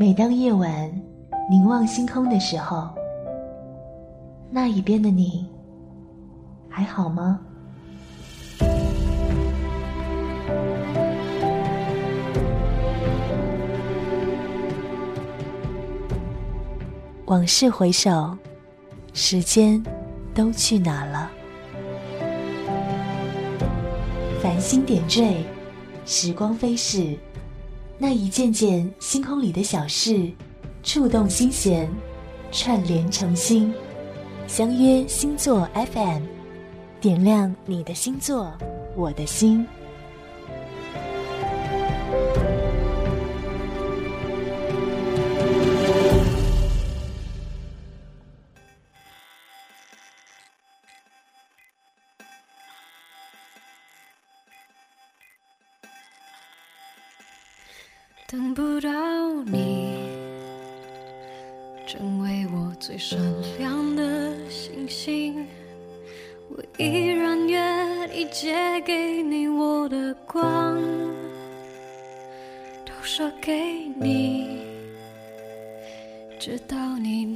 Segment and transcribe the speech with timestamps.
[0.00, 0.70] 每当夜晚
[1.50, 2.88] 凝望星空的时候，
[4.48, 5.44] 那一边的你
[6.68, 7.40] 还好吗？
[17.26, 18.38] 往事回首，
[19.12, 19.82] 时间
[20.32, 21.28] 都去哪了？
[24.40, 25.44] 繁星点缀，
[26.06, 27.18] 时光飞逝。
[28.00, 30.30] 那一件件星空里的小事，
[30.84, 31.90] 触动心弦，
[32.52, 33.74] 串联成心，
[34.46, 36.22] 相约星座 FM，
[37.00, 38.52] 点亮你的星座，
[38.96, 39.66] 我的心。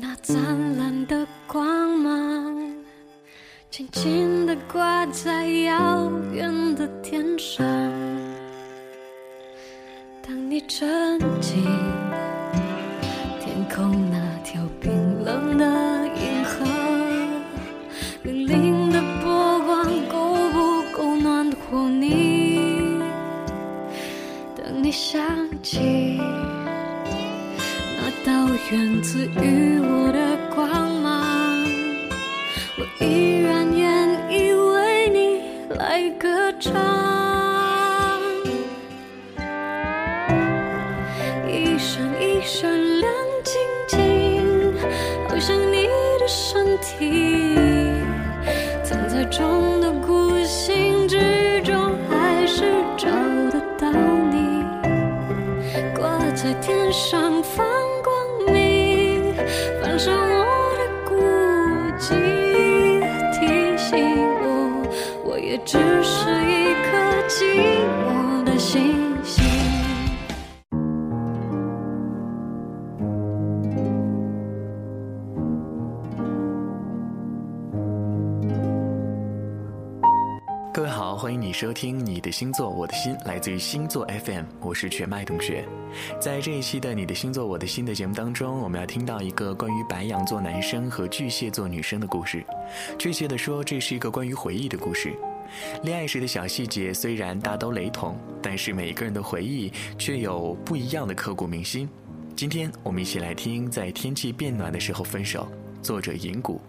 [0.01, 0.39] 那灿
[0.79, 1.67] 烂的光
[1.99, 2.57] 芒，
[3.71, 7.63] 轻轻地挂在遥远的天上。
[10.27, 11.63] 当你沉浸
[13.41, 15.67] 天空那条冰冷的
[16.17, 16.65] 银河，
[18.25, 22.99] 粼粼的波光够不够暖和你？
[24.57, 25.21] 当你想
[25.63, 26.17] 起
[27.99, 29.52] 那道源自于……
[42.45, 43.13] 闪亮
[43.45, 43.55] 晶
[43.87, 44.75] 晶，
[45.29, 45.87] 好像你
[46.19, 47.97] 的身体，
[48.83, 53.07] 藏在众的孤星之中，还是找
[53.51, 54.61] 得到你，
[55.95, 57.33] 挂在天上。
[81.23, 85.65] 欢迎你收听《你的星座，我的心》，来自于星座 FM，我是全麦同学。
[86.21, 92.45] 在这一期的《你的星座，我的心》的节目当中，我们要听到一个关于白羊座男生和巨蟹座女生的故事。
[92.99, 95.15] 确切的说，这是一个关于回忆的故事。
[95.85, 101.89] 恋爱时的小细节虽然大都雷同，但是每个人的回忆却有不一样的刻骨铭心。
[102.35, 105.47] 今天我们一起来听《在天气变暖的时候分手》，
[105.85, 106.61] 作者银谷。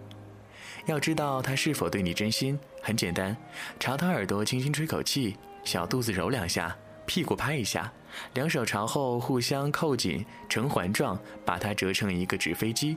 [0.86, 3.34] 要知道他是否对你真心很简单，
[3.80, 5.34] 朝他耳朵轻轻吹口气，
[5.64, 7.90] 小肚子揉两下，屁股拍一下，
[8.34, 12.96] 两手朝后互相扣紧成环状，把它折成一个纸飞机，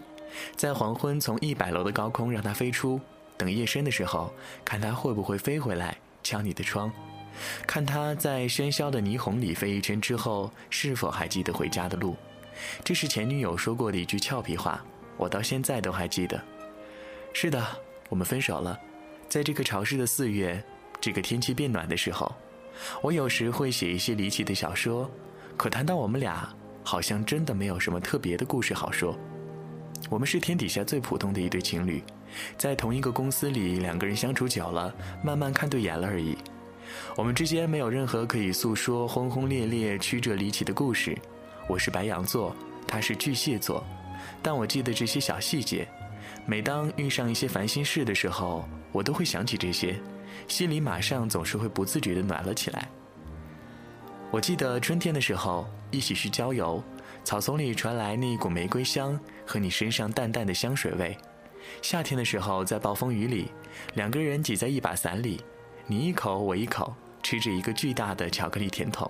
[0.57, 2.99] 在黄昏从一百楼的高空让它飞出，
[3.37, 4.33] 等夜深的时候，
[4.65, 6.91] 看它会不会飞回来敲你的窗，
[7.65, 12.17] 看它在喧嚣的霓虹里飞一圈之后是否还记得回家的路，
[12.83, 14.83] 这是前女友说过的一句俏皮话，
[15.15, 16.56] 我到现在都还记得。
[17.33, 17.65] 是的，
[18.09, 18.79] 我们分手了，
[19.29, 20.61] 在这个潮湿的四月，
[20.99, 22.31] 这个天气变暖的时候，
[23.01, 25.09] 我有时会写一些离奇的小说，
[25.55, 26.49] 可谈到我们俩，
[26.83, 29.17] 好像真的没有什么特别的故事好说。
[30.09, 32.03] 我们是天底下最普通的一对情侣，
[32.57, 36.37] 在同一个公司里，两个人相处久了，慢慢看对眼了而已。
[37.15, 41.17] 我们之间没有任何可以诉说轰轰烈烈、曲折离奇的故事。
[41.67, 42.55] 我是白羊座，
[42.87, 43.83] 他是巨蟹座，
[44.41, 45.87] 但我记得这些小细节。
[46.49, 49.99] 每当遇上一些烦心事的时候，我都会想起这些，
[50.47, 52.87] 心里马上总是会不自觉地暖了起来。
[54.31, 56.81] 我记得春天的时候一起去郊游，
[57.25, 61.17] 草丛里传来那一股玫瑰香和你身上淡淡的香水味；
[61.81, 63.51] 夏天的时候在暴风雨里，
[63.95, 65.41] 两个人挤在一把伞里，
[65.85, 69.05] 你一口我一口吃着一个巨大的巧克力甜筒；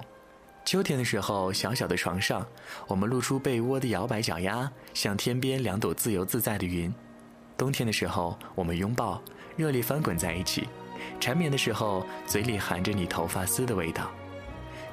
[0.66, 2.44] 秋天的时候小小的床上，
[2.88, 6.92] 我们露出被窝的摇摆脚丫，像天边两朵自由自在的云。
[7.58, 9.20] 冬天的时候，我们拥抱，
[9.56, 10.62] 热烈翻滚在一起；
[11.20, 14.10] 缠绵的时候，嘴里含着你头发丝的味道。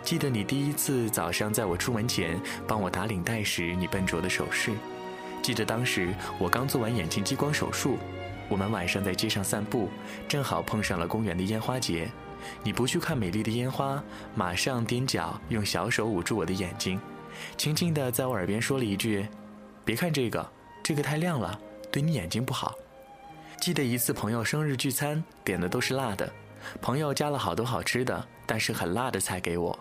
[0.03, 4.73] 记得你第一次早上在我出门前帮我打领带时，你笨拙的手势。
[5.43, 6.09] 记得当时
[6.39, 7.99] 我刚做完眼睛激光手术，
[8.49, 9.89] 我们晚上在街上散步，
[10.27, 12.11] 正好碰上了公园的烟花节。
[12.63, 14.03] 你不去看美丽的烟花，
[14.35, 16.99] 马上踮脚用小手捂住我的眼睛，
[17.59, 19.27] 轻轻地在我耳边说了一句
[19.85, 20.47] ：“别看这个，
[20.83, 21.59] 这个太亮了。”
[21.95, 22.77] 对你眼睛不好。
[23.61, 26.29] 记得一次朋友生日聚餐，点的都是辣的，
[26.83, 29.79] 朋友加了好多好吃的，但是很辣的菜给我。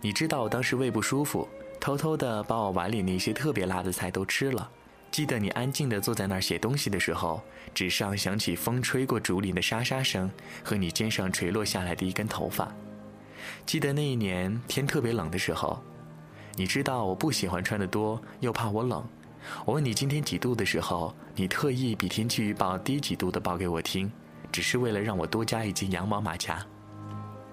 [0.00, 1.46] 你知道我当时胃不舒服，
[1.80, 4.70] 偷偷的把我碗里那些特别辣的菜都吃了。
[5.10, 7.42] 记得你安静的坐在那儿写东西的时候，
[7.74, 10.30] 纸上响起风吹过竹林的沙沙声，
[10.62, 12.72] 和你肩上垂落下来的一根头发。
[13.66, 15.82] 记得那一年天特别冷的时候，
[16.54, 19.04] 你知道我不喜欢穿的多，又怕我冷。
[19.64, 24.10] 我问你今天几度的时候，你特意比天气预报低几度的报给我听，
[24.50, 26.64] 只是为了让我多加一件羊毛马甲。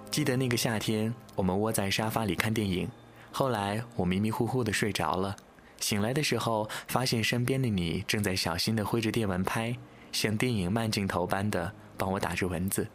[0.10, 2.88] 记得那个夏天，我们窝在沙发里看电影，
[3.32, 5.36] 后来我迷迷糊糊的睡着了，
[5.80, 9.76] 醒来的时候发现身边的你正在小心的挥着电蚊拍，
[10.12, 12.88] 像电影慢镜头般的帮我打着蚊子。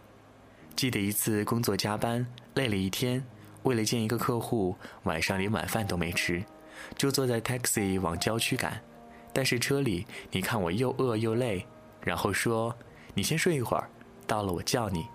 [0.76, 2.24] 记得一次工作加班
[2.54, 3.22] 累了一天，
[3.64, 6.40] 为了见一个客户，晚上连晚饭都没吃，
[6.96, 8.80] 就坐在 taxi 往郊区赶。
[9.38, 11.64] 但是车里，你看我又饿又累，
[12.04, 12.76] 然后说
[13.14, 13.88] ：“你先睡一会儿，
[14.26, 15.06] 到了我叫你。”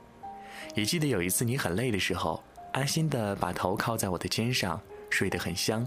[0.76, 2.42] 也记得有一次你很累的时候，
[2.72, 4.80] 安心的把头靠在我的肩上，
[5.10, 5.86] 睡得很香。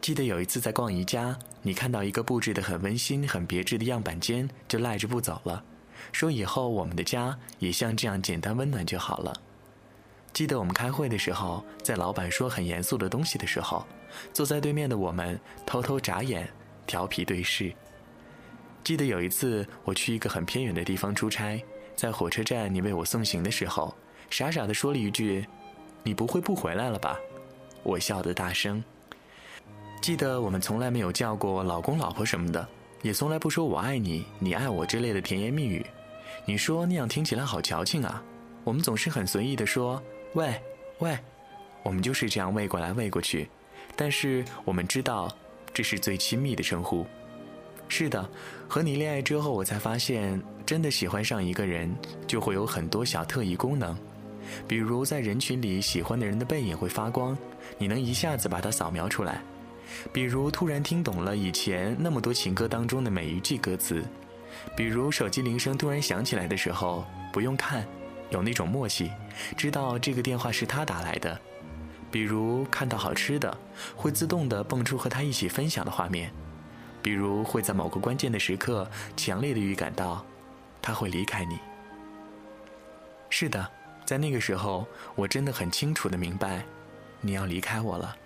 [0.00, 5.64] 记得有一次在逛宜家，你看到一个布置的很温馨、很别致的样板间，就赖着不走了，
[6.12, 9.32] 说：“以后我们的家也像这样简单温暖就好了。”
[10.32, 13.84] 记得我们开会的时候，在老板说很严肃的东西的时候，
[14.32, 16.48] 坐在对面的我们偷偷眨眼。
[16.88, 17.72] 调皮对视。
[18.82, 21.62] 记得有一次，我去一个很偏远的地方出差，
[21.94, 23.94] 在火车站，你为我送行的时候，
[24.30, 25.46] 傻傻地说了一句
[26.02, 27.16] ：“你不会不回来了吧？”
[27.84, 28.82] 我笑得大声。
[30.00, 32.66] 记得我们从来没有叫过老公老婆什么的，
[33.02, 35.84] 也从来不说“我爱你”“你爱我”之类的甜言蜜语。
[36.46, 38.22] 你说那样听起来好矫情啊？
[38.64, 40.02] 我们总是很随意地说
[40.32, 40.58] “喂，
[41.00, 41.18] 喂”，
[41.84, 43.50] 我们就是这样喂过来喂过去，
[43.94, 45.30] 但是我们知道。
[45.72, 47.06] 这是最亲密的称呼。
[47.88, 48.26] 是的，
[48.68, 51.92] 和你恋爱之后，我才发现，真的喜欢上一个人，
[52.26, 53.96] 就会有很多小特异功能。
[54.66, 57.36] 比如在人群里，喜欢的人的背影会发光，
[57.78, 59.40] 你能一下子把它扫描出来。
[60.12, 64.02] 比如突然听懂了以前那么多情歌当中的每一句歌词。
[64.76, 67.86] 比如手机铃声突然响起来的时候，不用看，
[68.30, 69.10] 有那种默契，
[69.56, 71.38] 知道这个电话是他打来的。
[72.10, 73.54] 比如看到好吃的，
[73.94, 76.30] 会自动的蹦出和他一起分享的画面；
[77.02, 80.24] 比如会在某个关键的时刻，强烈的预感到
[80.80, 81.58] 他会离开你。
[83.28, 83.66] 是的，
[84.06, 86.64] 在那个时候，我真的很清楚的明白，
[87.20, 88.16] 你要离开我了。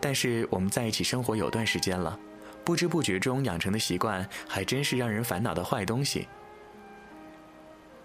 [0.00, 2.18] 但是我们在一起生活有段时间了，
[2.64, 6.26] 不知不觉中养成的习惯，还真是让人烦恼的坏东西。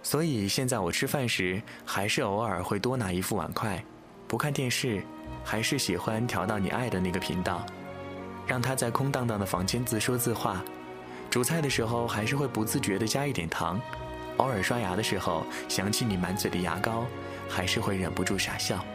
[0.03, 3.81] 所以现在我吃饭时，还是偶尔会多拿一副碗筷。
[4.29, 5.01] 不看电视，
[5.43, 7.65] 还是喜欢调到你爱的那个频道，
[8.45, 10.63] 让它在空荡荡的房间自说自话。
[11.31, 13.81] 煮菜的时候还是会不自觉的加一点糖，
[14.37, 17.07] 偶尔刷牙的时候想起你满嘴的牙膏，
[17.49, 18.85] 还是会忍不住傻笑。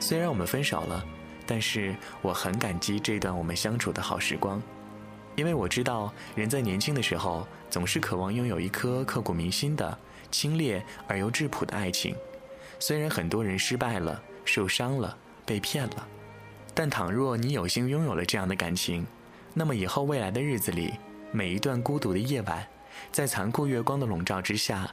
[0.00, 1.02] 虽然我们分手了，
[1.46, 4.60] 但是我很感激这段我们相处的好时光，
[5.36, 9.96] 因为我知道人在年轻的时候总是渴望拥有一颗刻骨铭心的
[10.30, 12.14] 清冽而又质朴的爱情。
[12.78, 16.06] 虽然很多人失败了、受伤了、被骗了，
[16.74, 19.06] 但倘若你有幸拥有了这样的感情，
[19.54, 20.92] 那么以后未来的日子里，
[21.32, 22.66] 每一段孤独的夜晚，
[23.10, 24.88] 在残酷月光的笼罩之下，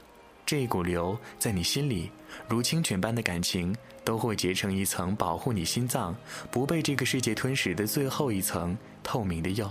[0.46, 2.10] 这一股流在你心里
[2.48, 6.16] 如清泉般的感情，都会结成一层保护你心脏
[6.50, 9.70] 不被这个世界吞噬的最后一层透明的釉。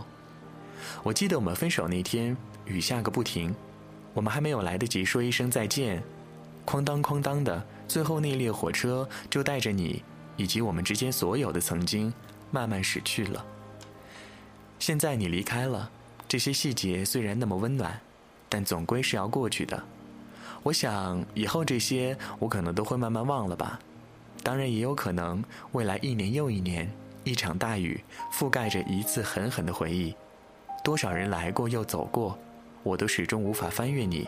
[1.01, 3.55] 我记得我们分手那天，雨下个不停，
[4.13, 6.03] 我们还没有来得及说一声再见，
[6.63, 7.59] 哐当哐当的。
[7.93, 10.01] 最后那列火车就带着你
[10.35, 12.11] 以及我们之间所有的曾经，
[12.49, 13.45] 慢慢驶去了。
[14.79, 15.91] 现在你离开了，
[16.27, 17.95] 这些细节虽然那么温暖，
[18.49, 19.79] 但总归是要过去的。
[20.63, 23.79] 我想以后这些我可能都会慢慢忘了吧。
[24.41, 26.89] 当然也有可能未来一年又一年，
[27.23, 30.15] 一场大雨覆盖着一次狠狠的回忆。
[30.83, 32.35] 多少人来过又走过，
[32.81, 34.27] 我都始终无法翻越你。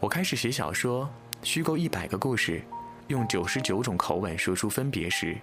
[0.00, 1.06] 我开始写小说。
[1.42, 2.62] 虚构一百个故事，
[3.08, 5.34] 用九十九种口吻说出分别时，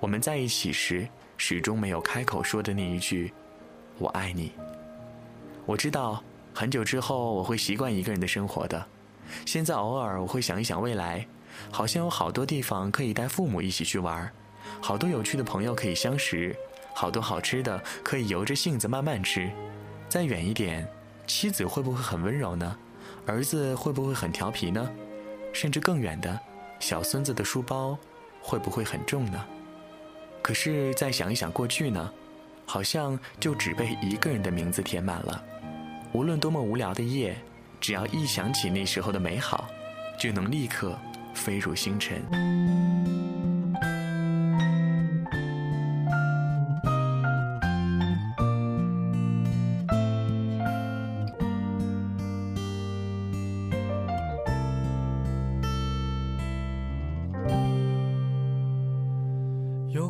[0.00, 1.06] 我们在一起时
[1.36, 3.30] 始终没有开口说的那一句
[3.98, 4.50] “我爱你”。
[5.66, 6.22] 我知道，
[6.54, 8.84] 很久之后我会习惯一个人的生活的。
[9.44, 11.26] 现在偶尔我会想一想未来，
[11.70, 14.30] 好像有好多地方可以带父母一起去玩，
[14.80, 16.56] 好多有趣的朋友可以相识，
[16.94, 19.50] 好多好吃的可以由着性子慢慢吃。
[20.08, 20.88] 再远一点，
[21.26, 22.78] 妻子会不会很温柔呢？
[23.26, 24.90] 儿子会不会很调皮呢？
[25.52, 26.38] 甚至更远的，
[26.80, 27.96] 小孙子的书包
[28.40, 29.44] 会不会很重呢？
[30.40, 32.10] 可是再想一想过去呢，
[32.66, 35.44] 好像就只被一个人的名字填满了。
[36.12, 37.36] 无论多么无聊的夜，
[37.80, 39.68] 只要一想起那时候的美好，
[40.18, 40.98] 就能立刻
[41.34, 43.41] 飞入星辰。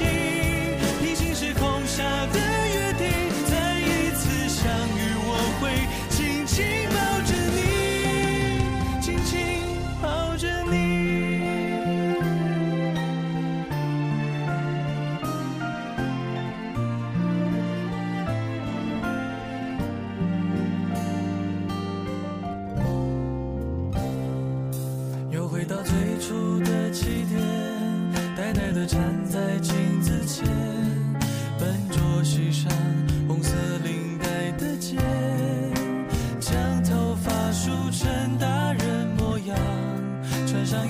[0.00, 0.31] 心。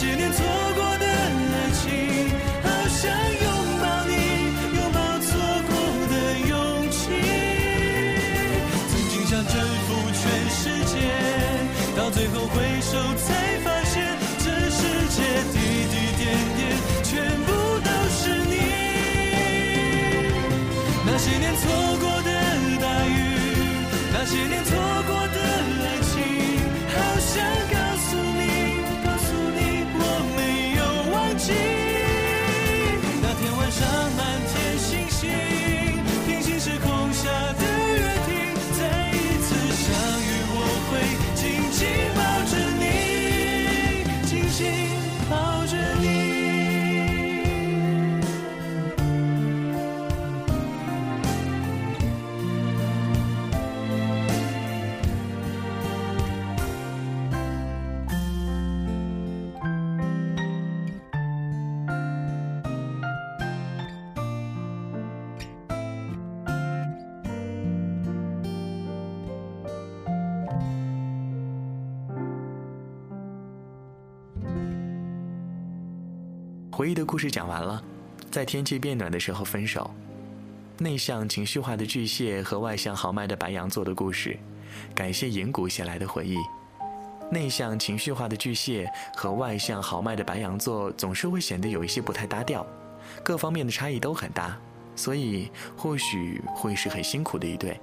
[0.00, 0.57] 些年。
[76.78, 77.82] 回忆的故事讲完了，
[78.30, 79.92] 在天气变暖的时候分手。
[80.78, 84.38] 内向情绪化的巨蟹和外向豪迈的白羊座的故事。
[84.94, 86.36] 感谢银谷写来的回忆。
[87.32, 92.64] 内向情绪化的巨蟹和外向豪迈的白羊座总是会显得有一些不太搭调，
[93.24, 94.56] 各方面的差异都很大，
[94.94, 97.76] 所以或许会是很辛苦的一对。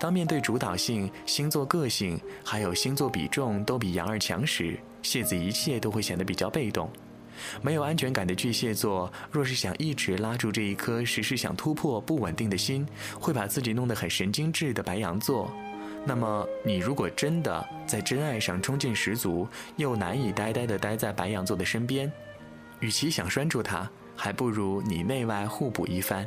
[0.00, 6.90] 当面对主导性星座个性还有星座比重都比羊儿强时，蟹子一切都会显得比较被动。
[7.62, 12.86] 没有安全感的巨蟹座，若是想一直拉住这一颗时时想突破不稳定的心，
[13.18, 15.50] 会把自己弄得很神经质的白羊座。
[16.06, 22.10] 那么，你如果真的在真爱上冲劲十足，又难以呆呆地待在白羊座的身边，
[22.80, 26.26] 与其想拴住他，还不如你内外互补一番。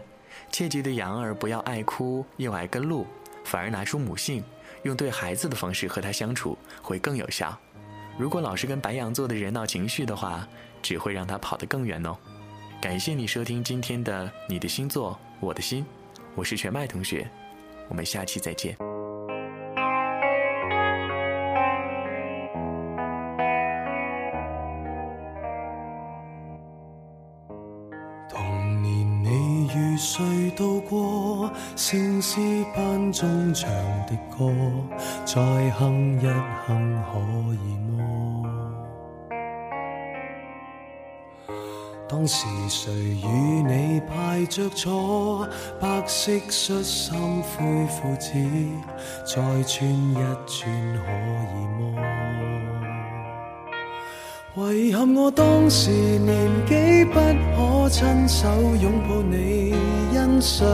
[0.52, 3.06] 切记的羊儿不要爱哭又爱跟路，
[3.44, 4.44] 反而拿出母性，
[4.84, 7.56] 用对孩子的方式和他相处会更有效。
[8.18, 10.48] 如果老是跟白羊座的人闹情绪的话，
[10.88, 12.16] 只会让他跑得更远哦。
[12.80, 15.86] 感谢你收听今天的你的星座我的心，
[16.34, 17.30] 我是全麦同学，
[17.90, 18.74] 我们下期再见。
[42.10, 45.46] 当时谁与你排着坐，
[45.78, 47.66] 白色恤衫、灰
[48.02, 48.32] 裤子，
[49.26, 51.10] 再穿一穿可
[51.52, 52.04] 以么？
[54.74, 58.48] 遗憾我当时年纪不可亲手
[58.82, 59.72] 拥抱你
[60.14, 60.66] 欣赏，